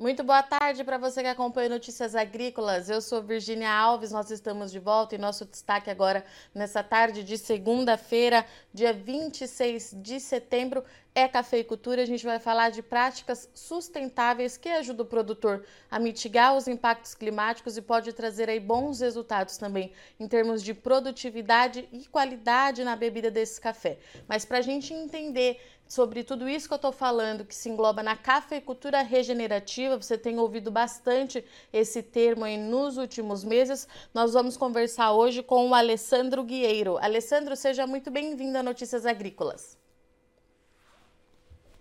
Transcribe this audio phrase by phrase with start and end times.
[0.00, 2.88] Muito boa tarde para você que acompanha Notícias Agrícolas.
[2.88, 6.24] Eu sou Virginia Alves, nós estamos de volta e nosso destaque agora
[6.54, 10.82] nessa tarde de segunda-feira, dia 26 de setembro,
[11.14, 12.00] é cafeicultura.
[12.00, 17.14] A gente vai falar de práticas sustentáveis que ajudam o produtor a mitigar os impactos
[17.14, 22.96] climáticos e pode trazer aí bons resultados também em termos de produtividade e qualidade na
[22.96, 23.98] bebida desse café.
[24.26, 28.00] Mas para a gente entender sobre tudo isso que eu estou falando, que se engloba
[28.00, 33.88] na cafeicultura regenerativa, você tem ouvido bastante esse termo aí nos últimos meses.
[34.14, 36.96] Nós vamos conversar hoje com o Alessandro Guieiro.
[36.98, 39.76] Alessandro, seja muito bem-vindo a Notícias Agrícolas.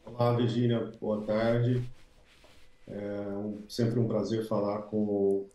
[0.03, 1.88] Olá, Virginia, boa tarde.
[2.88, 3.23] É
[3.67, 5.45] sempre um prazer falar com,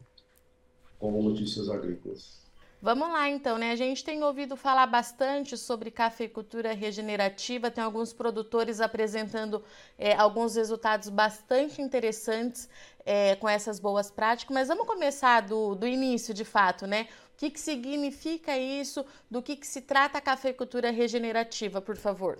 [1.00, 2.43] com Notícias Agrícolas.
[2.84, 3.70] Vamos lá então, né?
[3.70, 9.62] A gente tem ouvido falar bastante sobre cafeicultura regenerativa, tem alguns produtores apresentando
[9.98, 12.68] é, alguns resultados bastante interessantes
[13.02, 17.08] é, com essas boas práticas, mas vamos começar do, do início de fato, né?
[17.32, 19.02] O que, que significa isso?
[19.30, 22.38] Do que, que se trata a cafeicultura regenerativa, por favor?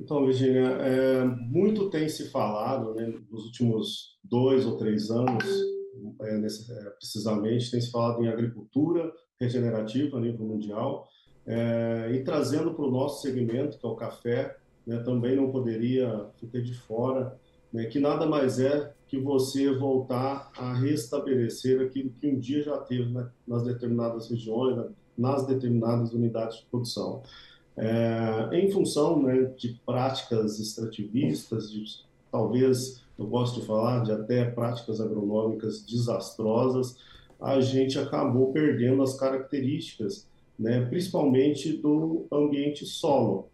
[0.00, 5.75] Então, Virginia, é, muito tem se falado né, nos últimos dois ou três anos
[6.22, 11.08] é, nesse, é, precisamente, tem se falado em agricultura regenerativa a nível mundial,
[11.46, 16.26] é, e trazendo para o nosso segmento, que é o café, né, também não poderia
[16.38, 17.38] ficar de fora,
[17.72, 22.78] né, que nada mais é que você voltar a restabelecer aquilo que um dia já
[22.78, 27.22] teve né, nas determinadas regiões, né, nas determinadas unidades de produção.
[27.76, 31.84] É, em função né, de práticas extrativistas, de
[32.30, 36.96] talvez eu gosto de falar de até práticas agronômicas desastrosas,
[37.40, 43.48] a gente acabou perdendo as características, né, principalmente do ambiente solo.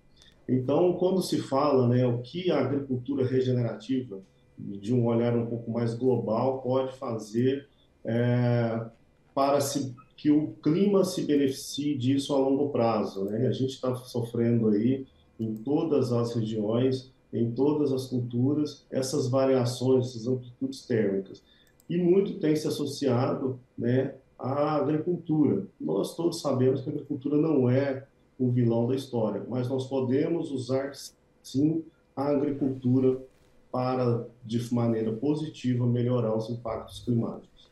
[0.48, 4.20] Então, quando se fala né, o que a agricultura regenerativa,
[4.58, 7.66] de um olhar um pouco mais global, pode fazer
[8.04, 8.84] é,
[9.34, 13.24] para se, que o clima se beneficie disso a longo prazo.
[13.24, 13.46] Né?
[13.46, 15.06] A gente está sofrendo aí
[15.38, 21.42] em todas as regiões em todas as culturas essas variações, essas amplitudes térmicas.
[21.88, 25.66] E muito tem se associado né, à agricultura.
[25.80, 28.06] Nós todos sabemos que a agricultura não é
[28.38, 30.92] o vilão da história, mas nós podemos usar
[31.42, 31.84] sim
[32.14, 33.18] a agricultura
[33.70, 37.70] para, de maneira positiva, melhorar os impactos climáticos.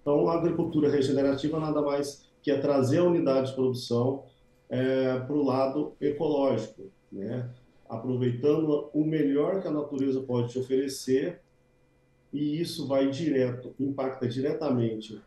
[0.00, 4.24] Então, a agricultura regenerativa nada mais que é trazer a unidade de produção
[4.68, 7.48] é, para o lado ecológico, né?
[7.88, 11.40] Aproveitando o melhor que a natureza pode te oferecer,
[12.32, 15.20] e isso vai direto, impacta diretamente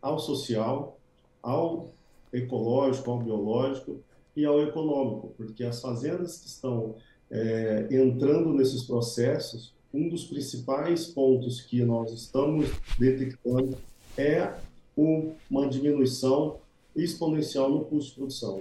[0.00, 0.98] ao social,
[1.42, 1.92] ao
[2.32, 4.00] ecológico, ao biológico
[4.36, 6.94] e ao econômico, porque as fazendas que estão
[7.30, 13.76] é, entrando nesses processos, um dos principais pontos que nós estamos detectando
[14.16, 14.54] é
[14.96, 16.58] uma diminuição
[16.94, 18.60] exponencial no custo de produção.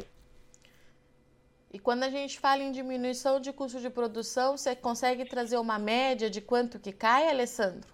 [1.74, 5.80] E quando a gente fala em diminuição de custo de produção, você consegue trazer uma
[5.80, 7.88] média de quanto que cai, Alessandro?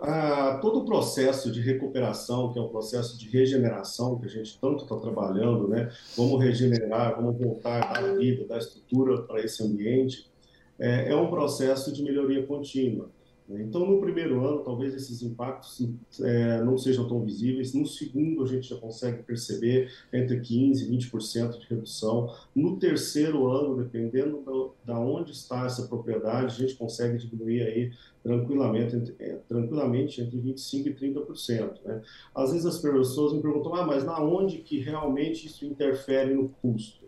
[0.00, 4.58] Ah, todo o processo de recuperação, que é o processo de regeneração que a gente
[4.58, 5.90] tanto está trabalhando, né?
[6.16, 10.30] Vamos regenerar, vamos voltar da vida, da estrutura para esse ambiente,
[10.78, 13.10] é, é um processo de melhoria contínua.
[13.48, 13.62] Né?
[13.62, 15.88] Então, no primeiro ano, talvez esses impactos
[16.20, 17.72] é, não sejam tão visíveis.
[17.72, 22.34] No segundo, a gente já consegue perceber entre 15% e 20% de redução.
[22.54, 27.92] No terceiro ano, dependendo do, da onde está essa propriedade, a gente consegue diminuir aí
[28.22, 31.74] tranquilamente, entre, é, tranquilamente entre 25% e 30%.
[31.84, 32.02] Né?
[32.34, 36.48] Às vezes as pessoas me perguntam, ah, mas na onde que realmente isso interfere no
[36.60, 37.06] custo?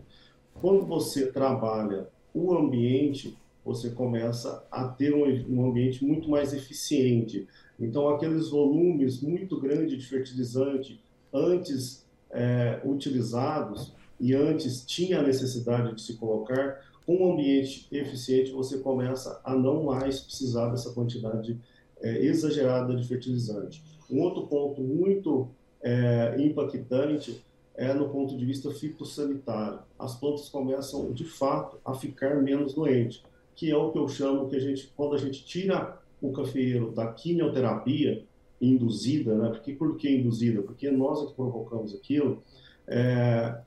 [0.60, 3.36] Quando você trabalha o ambiente
[3.68, 7.46] você começa a ter um, ambiente muito mais eficiente.
[7.78, 10.98] Então, aqueles volumes muito grandes de fertilizante
[11.30, 18.50] antes é, utilizados e antes tinha a necessidade de se colocar, com um ambiente eficiente
[18.52, 21.60] você começa a não mais precisar dessa quantidade
[22.00, 23.84] é, exagerada de fertilizante.
[24.10, 25.48] Um outro ponto muito
[25.82, 27.44] é, impactante
[27.74, 29.80] é no ponto de vista fitossanitário.
[29.98, 33.22] As plantas começam, de fato, a ficar menos doentes
[33.58, 36.92] que é o que eu chamo que a gente, quando a gente tira o cafeeiro
[36.92, 38.24] da quimioterapia
[38.60, 39.48] induzida, né?
[39.48, 40.62] Porque por que induzida?
[40.62, 42.40] Porque nós é que provocamos aquilo.
[42.86, 43.58] É,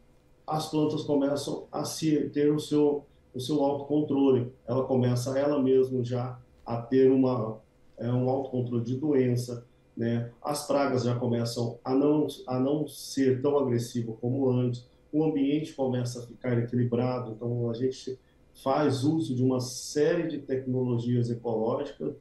[0.48, 3.06] as plantas começam a se ter o seu
[3.36, 4.54] o seu autocontrole.
[4.66, 7.60] Ela começa ela mesma já a ter uma
[7.98, 9.66] é, um autocontrole de doença,
[9.96, 10.32] né?
[10.42, 14.90] As pragas já começam a não a não ser tão agressivo como antes.
[15.12, 17.32] O ambiente começa a ficar equilibrado.
[17.32, 18.18] Então a gente
[18.64, 22.16] faz uso de uma série de tecnologias ecológicas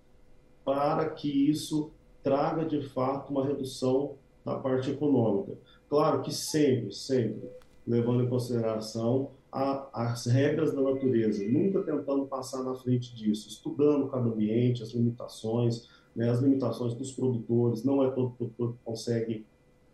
[0.64, 1.90] para que isso
[2.22, 5.52] traga de fato uma redução da parte econômica.
[5.88, 7.48] Claro que sempre, sempre
[7.86, 14.08] levando em consideração a, as regras da natureza, nunca tentando passar na frente disso, estudando
[14.08, 17.82] cada ambiente, as limitações, né, as limitações dos produtores.
[17.82, 19.44] Não é todo produtor que consegue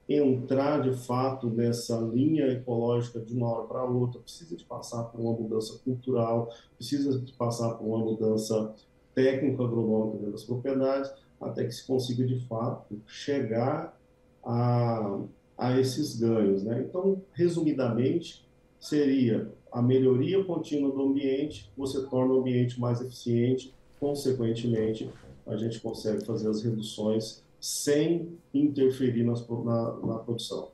[0.08, 5.20] entrar de fato nessa linha ecológica de uma hora para outra, precisa de passar por
[5.20, 8.74] uma mudança cultural, precisa de passar por uma mudança
[9.14, 11.10] técnico-agronômica dentro das propriedades,
[11.40, 13.98] até que se consiga de fato chegar
[14.44, 15.20] a,
[15.58, 16.62] a esses ganhos.
[16.62, 16.84] Né?
[16.88, 18.46] Então, resumidamente,
[18.78, 25.10] seria a melhoria contínua do ambiente, você torna o ambiente mais eficiente, consequentemente,
[25.46, 30.70] a gente consegue fazer as reduções sem interferir nas, na, na produção.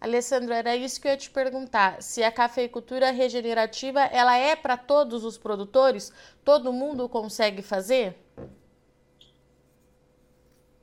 [0.00, 2.02] Alessandro, era isso que eu ia te perguntar.
[2.02, 6.12] Se a cafeicultura regenerativa, ela é para todos os produtores?
[6.44, 8.14] Todo mundo consegue fazer?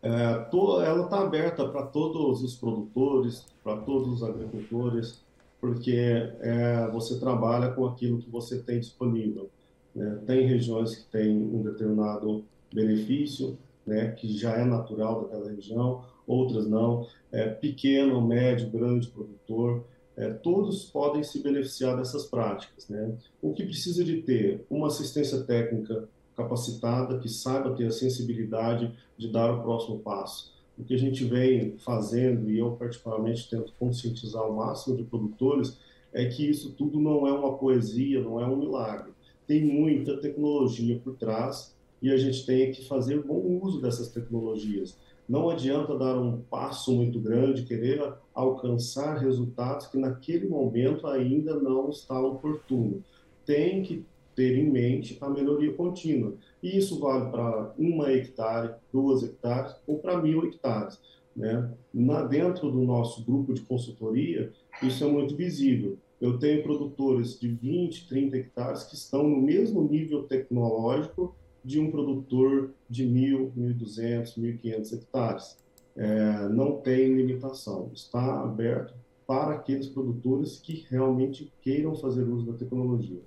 [0.01, 5.23] É, to, ela está aberta para todos os produtores, para todos os agricultores,
[5.59, 9.51] porque é, você trabalha com aquilo que você tem disponível.
[9.93, 10.19] Né?
[10.25, 12.43] Tem regiões que têm um determinado
[12.73, 13.55] benefício,
[13.86, 17.07] né, que já é natural daquela região, outras não.
[17.31, 19.86] É, pequeno, médio, grande produtor,
[20.16, 22.88] é, todos podem se beneficiar dessas práticas.
[22.89, 23.16] Né?
[23.42, 24.66] O que precisa de ter?
[24.69, 30.51] Uma assistência técnica capacitada, que saiba ter a sensibilidade de dar o próximo passo.
[30.77, 35.77] O que a gente vem fazendo, e eu particularmente tento conscientizar o máximo de produtores,
[36.13, 39.12] é que isso tudo não é uma poesia, não é um milagre.
[39.45, 44.98] Tem muita tecnologia por trás e a gente tem que fazer bom uso dessas tecnologias.
[45.30, 51.89] Não adianta dar um passo muito grande, querer alcançar resultados que naquele momento ainda não
[51.89, 53.03] está oportuno.
[53.45, 54.06] Tem que
[54.36, 56.33] ter em mente a melhoria contínua.
[56.62, 61.00] E isso vale para uma hectare, duas hectares ou para mil hectares.
[61.36, 61.71] Né?
[61.94, 64.51] Na, dentro do nosso grupo de consultoria,
[64.81, 65.98] isso é muito visível.
[66.19, 71.92] Eu tenho produtores de 20, 30 hectares que estão no mesmo nível tecnológico de um
[71.92, 75.58] produtor de 1.000, 1.200, 1.500 hectares.
[75.96, 78.94] É, não tem limitação, está aberto
[79.28, 83.22] para aqueles produtores que realmente queiram fazer uso da tecnologia.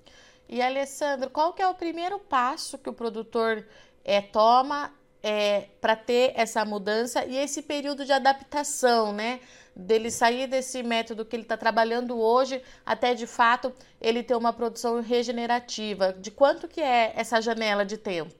[0.47, 3.65] E Alessandro, qual que é o primeiro passo que o produtor
[4.03, 4.93] é, toma
[5.23, 9.39] é, para ter essa mudança e esse período de adaptação, né?
[9.75, 14.53] Dele sair desse método que ele está trabalhando hoje até de fato ele ter uma
[14.53, 16.13] produção regenerativa.
[16.13, 18.33] De quanto que é essa janela de tempo?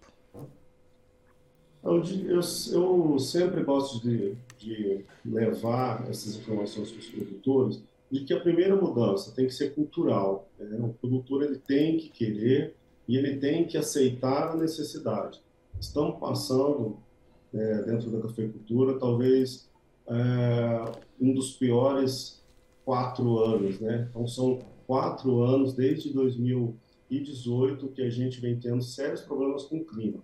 [1.84, 2.40] Eu, eu,
[2.72, 8.76] eu sempre gosto de, de levar essas informações para os produtores de que a primeira
[8.76, 10.48] mudança tem que ser cultural.
[10.58, 10.78] Né?
[10.82, 12.76] O produtor ele tem que querer
[13.08, 15.42] e ele tem que aceitar a necessidade.
[15.80, 16.98] Estamos passando
[17.54, 19.65] é, dentro da cafeicultura talvez
[20.08, 22.44] é, um dos piores
[22.84, 24.08] quatro anos, né?
[24.10, 29.86] Então são quatro anos desde 2018 que a gente vem tendo sérios problemas com o
[29.86, 30.20] clima.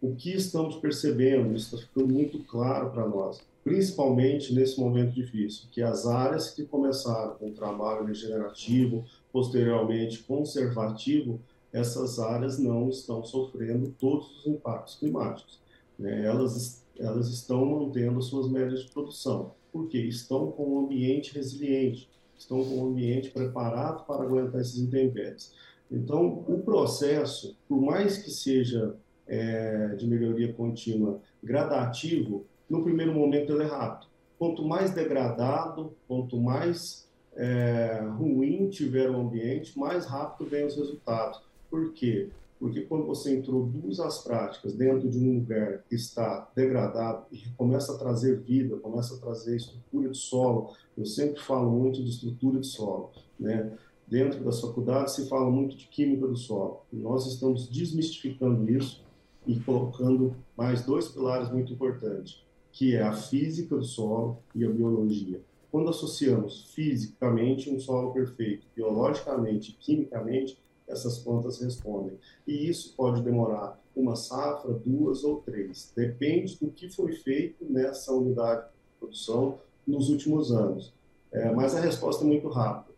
[0.00, 5.68] O que estamos percebendo, isso está ficando muito claro para nós, principalmente nesse momento difícil,
[5.72, 11.40] que as áreas que começaram com trabalho regenerativo, posteriormente conservativo,
[11.72, 15.58] essas áreas não estão sofrendo todos os impactos climáticos.
[15.98, 16.24] Né?
[16.24, 22.64] Elas, elas estão mantendo suas médias de produção, porque estão com um ambiente resiliente, estão
[22.64, 25.52] com um ambiente preparado para aguentar esses intempéries.
[25.90, 33.52] Então, o processo, por mais que seja é, de melhoria contínua gradativo, no primeiro momento
[33.52, 34.10] ele é rápido.
[34.38, 41.40] Quanto mais degradado, quanto mais é, ruim tiver o ambiente, mais rápido vem os resultados.
[41.70, 42.28] Por quê?
[42.58, 47.94] Porque quando você introduz as práticas dentro de um lugar que está degradado e começa
[47.94, 52.60] a trazer vida, começa a trazer estrutura de solo, eu sempre falo muito de estrutura
[52.60, 53.72] de solo, né?
[54.06, 56.82] Dentro das faculdades se fala muito de química do solo.
[56.92, 59.04] E nós estamos desmistificando isso
[59.46, 62.46] e colocando mais dois pilares muito importantes
[62.76, 65.40] que é a física do solo e a biologia.
[65.72, 72.18] Quando associamos fisicamente um solo perfeito, biologicamente e quimicamente, essas plantas respondem.
[72.46, 75.92] E isso pode demorar uma safra, duas ou três.
[75.96, 80.92] Depende do que foi feito nessa unidade de produção nos últimos anos.
[81.32, 82.94] É, mas a resposta é muito rápida.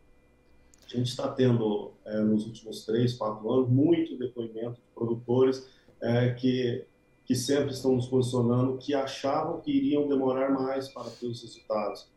[0.85, 5.67] A gente está tendo, é, nos últimos três, quatro anos, muito depoimento de produtores
[6.01, 6.85] é, que
[7.29, 12.09] que sempre estão nos posicionando, que achavam que iriam demorar mais para ter os resultados,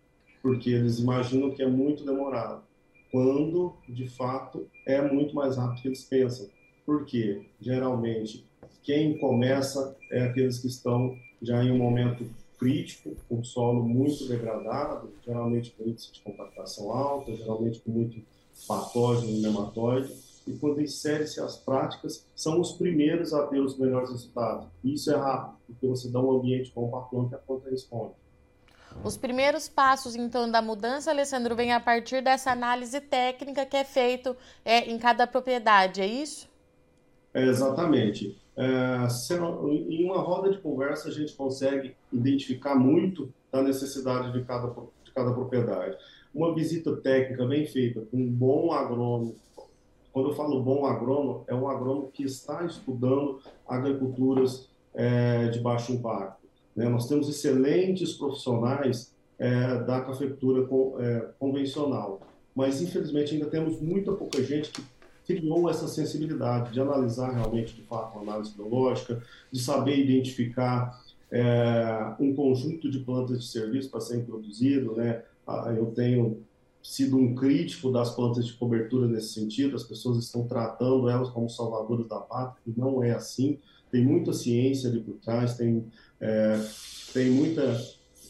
[0.42, 2.64] porque eles imaginam que é muito demorado.
[3.12, 6.48] Quando, de fato, é muito mais rápido que eles pensam.
[6.86, 8.46] Porque, geralmente,
[8.84, 12.26] quem começa é aqueles que estão já em um momento
[12.58, 18.22] crítico, com solo muito degradado, geralmente com índice de compactação alta, geralmente com muito
[18.68, 20.14] patógeno e nematóide,
[20.48, 24.68] e quando insere-se as práticas, são os primeiros a ter os melhores resultados.
[24.84, 27.70] Isso é rápido, porque você dá um ambiente bom para a planta e a planta
[27.70, 28.14] responde.
[29.04, 33.84] Os primeiros passos, então, da mudança, Alessandro, vem a partir dessa análise técnica que é
[33.84, 36.48] feito é, em cada propriedade, é isso?
[37.34, 38.38] É, exatamente.
[38.56, 39.08] É,
[39.90, 44.68] em uma roda de conversa, a gente consegue identificar muito da necessidade de cada,
[45.04, 45.98] de cada propriedade.
[46.34, 49.36] Uma visita técnica bem feita, com um bom agrônomo,
[50.12, 55.94] quando eu falo bom agrônomo, é um agrônomo que está estudando agriculturas é, de baixo
[55.94, 56.41] impacto.
[56.76, 56.88] Né?
[56.90, 60.68] Nós temos excelentes profissionais é, da cafeicultura
[61.00, 62.22] é, convencional,
[62.56, 64.84] mas infelizmente ainda temos muita pouca gente que
[65.26, 71.02] criou essa sensibilidade de analisar realmente de fato uma análise biológica, de saber identificar
[71.32, 75.24] é, um conjunto de plantas de serviço para ser introduzido, né?
[75.48, 76.44] Ah, eu tenho
[76.84, 81.50] sido um crítico das plantas de cobertura nesse sentido, as pessoas estão tratando elas como
[81.50, 83.60] salvadoras da pátria, e não é assim.
[83.92, 85.86] Tem muita ciência ali por trás, tem,
[86.20, 86.60] é,
[87.14, 87.78] tem muita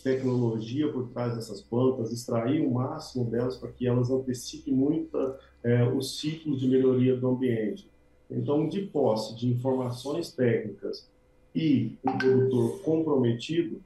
[0.03, 5.15] tecnologia por trás dessas plantas, extrair o máximo delas para que elas antecipem muito
[5.63, 7.89] é, os ciclos de melhoria do ambiente.
[8.29, 11.07] Então, de posse de informações técnicas
[11.53, 13.81] e um produtor comprometido,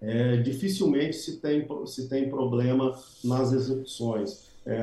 [0.00, 4.50] é, dificilmente se tem, se tem problema nas execuções.
[4.66, 4.80] É,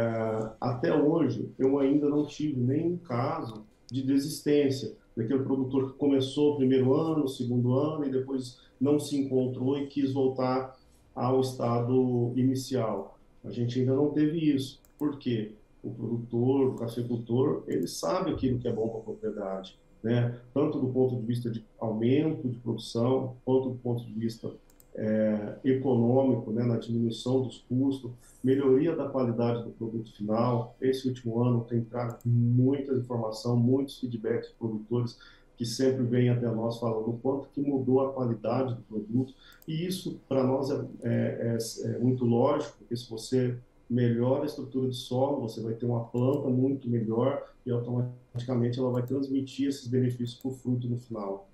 [0.59, 6.57] até hoje, eu ainda não tive nenhum caso de desistência daquele produtor que começou o
[6.57, 10.77] primeiro ano, o segundo ano e depois não se encontrou e quis voltar
[11.15, 13.17] ao estado inicial.
[13.43, 14.81] A gente ainda não teve isso.
[14.97, 15.51] Por quê?
[15.83, 20.39] O produtor, o cafeicultor, ele sabe aquilo que é bom para a propriedade, né?
[20.53, 24.49] tanto do ponto de vista de aumento de produção, quanto do ponto de vista
[24.95, 28.11] é, econômico, né, na diminuição dos custos,
[28.43, 30.75] melhoria da qualidade do produto final.
[30.81, 35.17] Esse último ano tem trago muita informação, muitos feedbacks de produtores
[35.55, 39.33] que sempre vêm até nós falando o quanto que mudou a qualidade do produto.
[39.67, 43.57] E isso, para nós, é, é, é, é, muito lógico, porque se você
[43.89, 48.91] melhora a estrutura de solo, você vai ter uma planta muito melhor e automaticamente ela
[48.91, 51.47] vai transmitir esses benefícios para o fruto no final.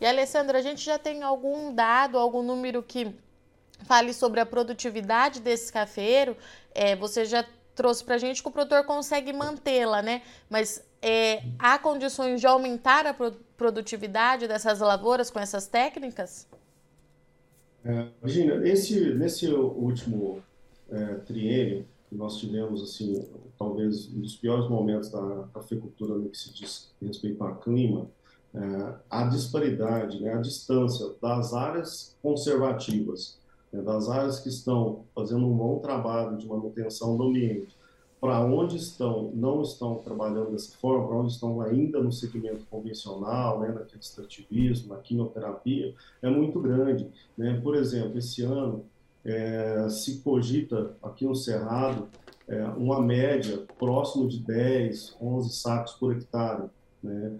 [0.00, 3.14] E Alessandra, a gente já tem algum dado, algum número que
[3.84, 6.36] fale sobre a produtividade desse cafeiro?
[6.74, 10.22] É, você já trouxe para a gente que o produtor consegue mantê-la, né?
[10.48, 13.14] Mas é, há condições de aumentar a
[13.56, 16.46] produtividade dessas lavouras com essas técnicas?
[17.84, 18.08] É,
[19.14, 20.42] nesse último
[20.90, 26.52] é, triênio, nós tivemos, assim, talvez um dos piores momentos da cafeicultura no que se
[26.54, 28.08] diz respeito ao clima,
[28.54, 33.38] é, a disparidade, né, a distância das áreas conservativas,
[33.72, 37.74] né, das áreas que estão fazendo um bom trabalho de manutenção do ambiente,
[38.20, 43.60] para onde estão, não estão trabalhando dessa forma, para onde estão ainda no segmento convencional,
[43.60, 47.06] né, naquele extrativismo, na quimioterapia, é muito grande.
[47.36, 47.60] Né?
[47.62, 48.86] Por exemplo, esse ano
[49.24, 52.08] é, se cogita aqui no Cerrado
[52.48, 56.70] é, uma média próximo de 10, 11 sacos por hectare.
[57.02, 57.38] Né?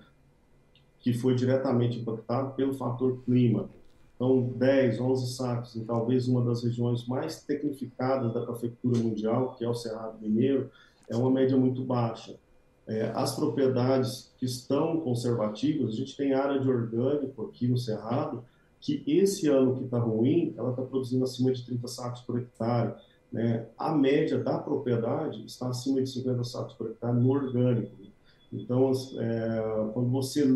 [1.05, 3.69] Que foi diretamente impactado pelo fator clima.
[4.17, 9.63] Então, 10, 11 sacos em talvez uma das regiões mais tecnificadas da cafeicultura mundial, que
[9.63, 10.71] é o Cerrado Mineiro,
[11.07, 12.37] é uma média muito baixa.
[12.87, 18.43] É, as propriedades que estão conservativas, a gente tem área de orgânico aqui no Cerrado,
[18.81, 22.95] que esse ano que está ruim, ela está produzindo acima de 30 sacos por hectare.
[23.31, 23.67] Né?
[23.77, 27.95] A média da propriedade está acima de 50 sacos por hectare no orgânico.
[28.55, 30.47] Então, é, quando você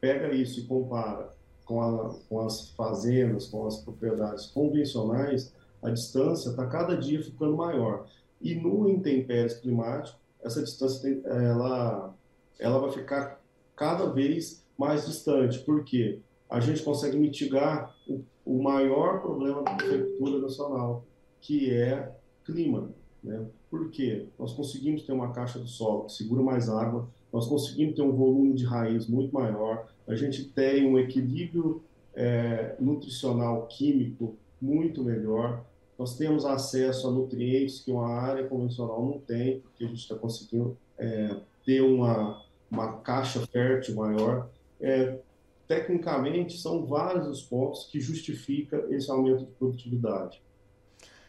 [0.00, 1.32] pega isso e compara
[1.64, 5.52] com, a, com as fazendas, com as propriedades convencionais,
[5.82, 8.06] a distância está cada dia ficando maior.
[8.40, 12.14] E no intempéries climático, essa distância tem, ela,
[12.58, 13.40] ela vai ficar
[13.76, 15.58] cada vez mais distante.
[15.60, 16.20] Por quê?
[16.48, 21.04] A gente consegue mitigar o, o maior problema da prefeitura nacional,
[21.40, 22.12] que é
[22.44, 22.90] clima.
[23.22, 23.44] Né?
[23.70, 24.26] Por quê?
[24.38, 28.12] Nós conseguimos ter uma caixa do solo que segura mais água, nós conseguimos ter um
[28.12, 31.82] volume de raiz muito maior, a gente tem um equilíbrio
[32.14, 35.64] é, nutricional químico muito melhor,
[35.98, 40.14] nós temos acesso a nutrientes que uma área convencional não tem, porque a gente está
[40.14, 44.48] conseguindo é, ter uma, uma caixa fértil maior.
[44.80, 45.18] É,
[45.66, 50.40] tecnicamente, são vários os pontos que justificam esse aumento de produtividade.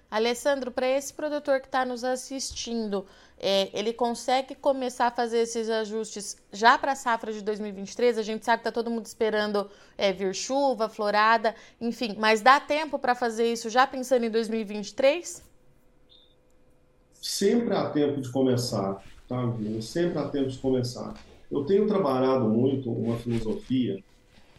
[0.09, 3.05] Alessandro, para esse produtor que está nos assistindo,
[3.37, 8.17] é, ele consegue começar a fazer esses ajustes já para a safra de 2023?
[8.17, 12.59] A gente sabe que está todo mundo esperando é, vir chuva, florada, enfim, mas dá
[12.59, 15.43] tempo para fazer isso já pensando em 2023?
[17.21, 19.81] Sempre há tempo de começar, tá, Vina?
[19.81, 21.13] Sempre há tempo de começar.
[21.51, 24.03] Eu tenho trabalhado muito uma filosofia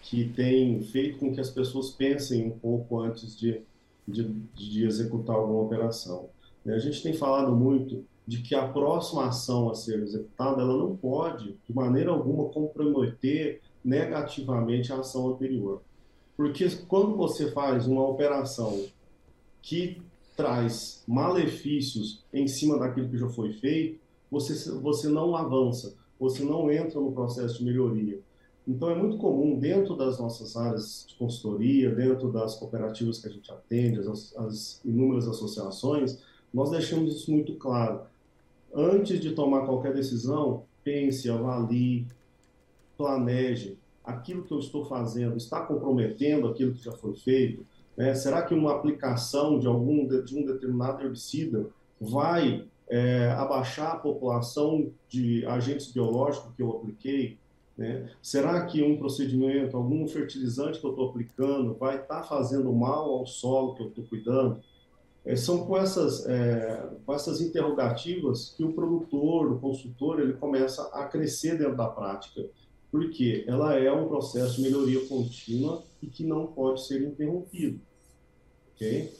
[0.02, 3.62] que tem feito com que as pessoas pensem um pouco antes de
[4.10, 4.24] de,
[4.54, 6.28] de executar alguma operação.
[6.66, 10.96] A gente tem falado muito de que a próxima ação a ser executada ela não
[10.96, 15.82] pode, de maneira alguma, comprometer negativamente a ação anterior.
[16.36, 18.84] Porque quando você faz uma operação
[19.60, 20.00] que
[20.36, 24.00] traz malefícios em cima daquilo que já foi feito,
[24.30, 28.20] você, você não avança, você não entra no processo de melhoria.
[28.66, 33.30] Então, é muito comum, dentro das nossas áreas de consultoria, dentro das cooperativas que a
[33.30, 38.02] gente atende, as, as inúmeras associações, nós deixamos isso muito claro.
[38.72, 42.06] Antes de tomar qualquer decisão, pense, avalie,
[42.96, 43.78] planeje.
[44.04, 47.64] Aquilo que eu estou fazendo está comprometendo aquilo que já foi feito?
[47.96, 48.14] Né?
[48.14, 51.66] Será que uma aplicação de algum de um determinado herbicida
[52.00, 57.38] vai é, abaixar a população de agentes biológicos que eu apliquei?
[57.80, 58.10] Né?
[58.20, 63.10] Será que um procedimento, algum fertilizante que eu estou aplicando, vai estar tá fazendo mal
[63.10, 64.60] ao solo que eu estou cuidando?
[65.24, 70.88] É, são com essas, é, com essas interrogativas que o produtor, o consultor, ele começa
[70.92, 72.46] a crescer dentro da prática,
[72.92, 77.80] porque ela é um processo de melhoria contínua e que não pode ser interrompido.
[78.74, 79.10] ok?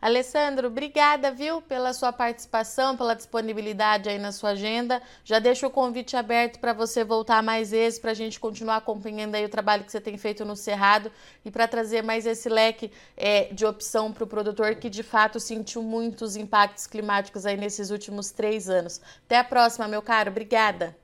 [0.00, 5.02] Alessandro, obrigada, viu, pela sua participação, pela disponibilidade aí na sua agenda.
[5.24, 9.34] Já deixo o convite aberto para você voltar mais vezes, para a gente continuar acompanhando
[9.34, 11.12] aí o trabalho que você tem feito no Cerrado
[11.44, 15.38] e para trazer mais esse leque é, de opção para o produtor que de fato
[15.38, 19.02] sentiu muitos impactos climáticos aí nesses últimos três anos.
[19.26, 20.30] Até a próxima, meu caro.
[20.30, 20.96] Obrigada.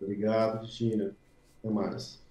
[0.00, 1.14] Obrigado, Cristina.
[1.62, 2.23] Até mais.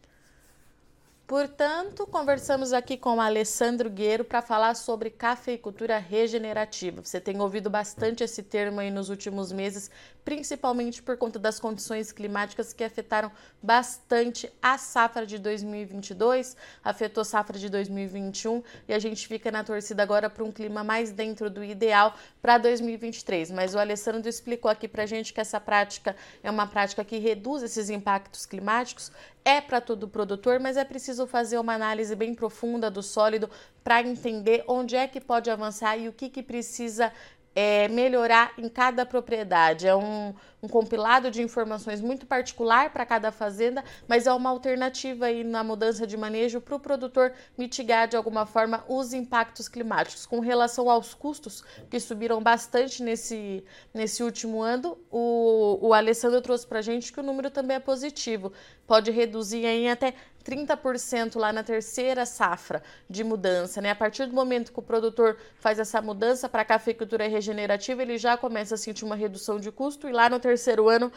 [1.26, 7.02] Portanto, conversamos aqui com o Alessandro Gueiro para falar sobre cafeicultura regenerativa.
[7.02, 9.90] Você tem ouvido bastante esse termo aí nos últimos meses,
[10.26, 13.32] principalmente por conta das condições climáticas que afetaram
[13.62, 20.04] bastante a safra de 2022, afetou safra de 2021 e a gente fica na torcida
[20.04, 23.50] agora para um clima mais dentro do ideal para 2023.
[23.52, 27.18] Mas o Alessandro explicou aqui para a gente que essa prática é uma prática que
[27.18, 29.10] reduz esses impactos climáticos,
[29.46, 33.50] é para todo produtor, mas é preciso fazer uma análise bem profunda do sólido
[33.84, 37.12] para entender onde é que pode avançar e o que, que precisa
[37.56, 39.88] é, melhorar em cada propriedade.
[39.88, 45.26] É um, um compilado de informações muito particular para cada fazenda, mas é uma alternativa
[45.26, 50.26] aí na mudança de manejo para o produtor mitigar de alguma forma os impactos climáticos.
[50.26, 53.64] Com relação aos custos, que subiram bastante nesse,
[53.94, 57.80] nesse último ano, o, o Alessandro trouxe para a gente que o número também é
[57.80, 58.54] positivo.
[58.88, 60.14] Pode reduzir em até
[60.44, 63.92] 30% lá na terceira safra de mudança, né?
[63.92, 68.18] A partir do momento que o produtor faz essa mudança para a cafeicultura regenerativa, ele
[68.18, 71.12] já começa a sentir uma redução de custo e lá no terceiro ano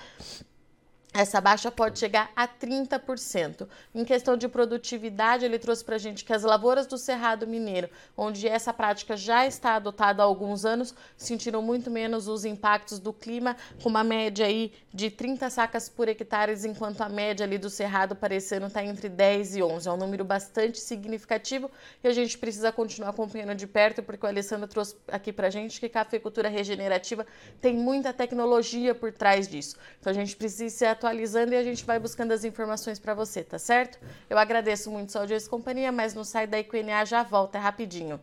[1.12, 3.66] essa baixa pode chegar a 30%.
[3.94, 7.88] Em questão de produtividade, ele trouxe para a gente que as lavouras do Cerrado Mineiro,
[8.14, 13.14] onde essa prática já está adotada há alguns anos, sentiram muito menos os impactos do
[13.14, 17.70] clima, com uma média aí de 30 sacas por hectare, enquanto a média ali do
[17.70, 19.88] Cerrado parecendo está entre 10 e 11.
[19.88, 21.70] É um número bastante significativo
[22.04, 25.50] e a gente precisa continuar acompanhando de perto, porque o Alessandro trouxe aqui para a
[25.50, 27.26] gente que a cafeicultura regenerativa
[27.60, 29.76] tem muita tecnologia por trás disso.
[29.98, 33.14] Então a gente precisa se atualizar atualizando e a gente vai buscando as informações para
[33.14, 33.98] você, tá certo?
[34.28, 37.22] Eu agradeço muito sua audiência e companhia, mas não sai daí que o NA já
[37.22, 38.20] volta, é rapidinho.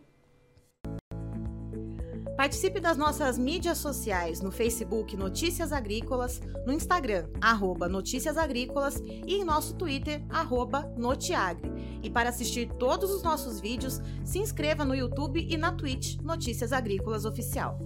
[2.35, 9.35] Participe das nossas mídias sociais no Facebook Notícias Agrícolas, no Instagram, arroba Notícias Agrícolas e
[9.35, 11.71] em nosso Twitter, arroba Notiagre.
[12.01, 16.73] E para assistir todos os nossos vídeos, se inscreva no YouTube e na Twitch Notícias
[16.73, 17.79] Agrícolas Oficial.